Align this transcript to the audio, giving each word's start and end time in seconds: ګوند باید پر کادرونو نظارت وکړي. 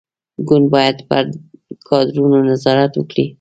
ګوند 0.47 0.65
باید 0.73 0.97
پر 1.09 1.23
کادرونو 1.87 2.37
نظارت 2.49 2.91
وکړي. 2.95 3.25